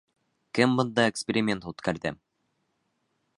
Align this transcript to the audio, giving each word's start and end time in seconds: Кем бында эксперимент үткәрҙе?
Кем 0.59 0.71
бында 0.79 1.05
эксперимент 1.11 1.67
үткәрҙе? 1.73 2.15